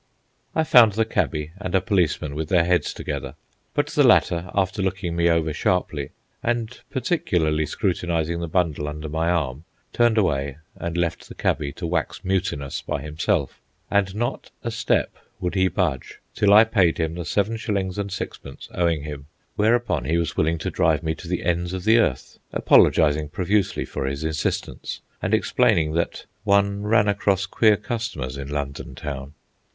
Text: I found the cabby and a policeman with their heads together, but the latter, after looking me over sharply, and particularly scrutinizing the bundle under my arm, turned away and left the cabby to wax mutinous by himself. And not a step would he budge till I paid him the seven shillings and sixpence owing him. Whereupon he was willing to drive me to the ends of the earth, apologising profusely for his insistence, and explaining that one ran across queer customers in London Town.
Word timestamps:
I 0.55 0.63
found 0.63 0.93
the 0.93 1.05
cabby 1.05 1.51
and 1.59 1.75
a 1.75 1.79
policeman 1.79 2.33
with 2.33 2.49
their 2.49 2.63
heads 2.65 2.91
together, 2.91 3.35
but 3.75 3.85
the 3.89 4.03
latter, 4.03 4.49
after 4.55 4.81
looking 4.81 5.15
me 5.15 5.29
over 5.29 5.53
sharply, 5.53 6.09
and 6.41 6.79
particularly 6.89 7.67
scrutinizing 7.67 8.39
the 8.39 8.47
bundle 8.47 8.87
under 8.87 9.07
my 9.07 9.29
arm, 9.29 9.63
turned 9.93 10.17
away 10.17 10.57
and 10.75 10.97
left 10.97 11.29
the 11.29 11.35
cabby 11.35 11.71
to 11.73 11.85
wax 11.85 12.23
mutinous 12.25 12.81
by 12.81 12.99
himself. 13.03 13.61
And 13.91 14.15
not 14.15 14.49
a 14.63 14.71
step 14.71 15.17
would 15.39 15.53
he 15.53 15.67
budge 15.67 16.19
till 16.33 16.51
I 16.51 16.63
paid 16.63 16.97
him 16.97 17.13
the 17.13 17.23
seven 17.23 17.55
shillings 17.55 17.99
and 17.99 18.11
sixpence 18.11 18.69
owing 18.73 19.03
him. 19.03 19.27
Whereupon 19.55 20.05
he 20.05 20.17
was 20.17 20.35
willing 20.35 20.57
to 20.65 20.71
drive 20.71 21.03
me 21.03 21.13
to 21.13 21.27
the 21.27 21.43
ends 21.43 21.73
of 21.73 21.83
the 21.83 21.99
earth, 21.99 22.39
apologising 22.51 23.29
profusely 23.29 23.85
for 23.85 24.07
his 24.07 24.23
insistence, 24.23 25.01
and 25.21 25.31
explaining 25.31 25.91
that 25.93 26.25
one 26.43 26.81
ran 26.81 27.07
across 27.07 27.45
queer 27.45 27.77
customers 27.77 28.35
in 28.35 28.47
London 28.47 28.95
Town. 28.95 29.35